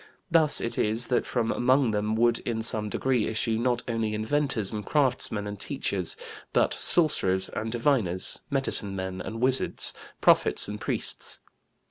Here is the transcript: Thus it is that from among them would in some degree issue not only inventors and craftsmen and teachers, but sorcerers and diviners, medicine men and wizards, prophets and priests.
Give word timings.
Thus 0.31 0.59
it 0.61 0.79
is 0.79 1.05
that 1.13 1.27
from 1.27 1.51
among 1.51 1.91
them 1.91 2.15
would 2.15 2.39
in 2.39 2.63
some 2.63 2.89
degree 2.89 3.27
issue 3.27 3.59
not 3.59 3.83
only 3.87 4.15
inventors 4.15 4.73
and 4.73 4.83
craftsmen 4.83 5.45
and 5.45 5.59
teachers, 5.59 6.17
but 6.53 6.73
sorcerers 6.73 7.49
and 7.49 7.71
diviners, 7.71 8.39
medicine 8.49 8.95
men 8.95 9.21
and 9.21 9.41
wizards, 9.41 9.93
prophets 10.19 10.67
and 10.67 10.81
priests. 10.81 11.39